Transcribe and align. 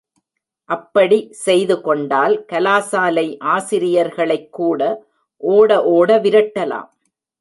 அப்படி 0.65 1.27
செய்து 1.31 1.81
கெண்டால் 1.81 2.45
கலாசாலை 2.51 3.39
ஆசிரியர்களைக் 3.39 4.51
கூட 4.51 4.81
ஓட 5.37 5.83
ஓட 5.83 6.17
விரட்டலாம். 6.17 6.89